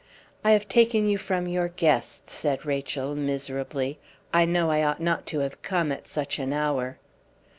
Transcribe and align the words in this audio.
"I 0.43 0.53
have 0.53 0.67
taken 0.67 1.07
you 1.07 1.19
from 1.19 1.45
your 1.47 1.67
guests," 1.67 2.33
said 2.33 2.65
Rachel, 2.65 3.13
miserably. 3.15 3.99
"I 4.33 4.45
know 4.45 4.71
I 4.71 4.81
ought 4.81 4.99
not 4.99 5.27
to 5.27 5.41
have 5.41 5.61
come 5.61 5.91
at 5.91 6.07
such 6.07 6.39
an 6.39 6.51
hour." 6.53 6.97